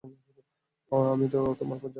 আমি 1.11 1.25
তো 1.29 1.39
তোমার 1.59 1.77
পূজারী 1.77 1.79
নই। 1.79 1.89